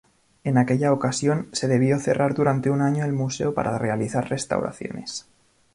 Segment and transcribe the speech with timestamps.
[0.43, 5.27] En aquella ocasión, se debió cerrar durante un año el museo para realizar restauraciones.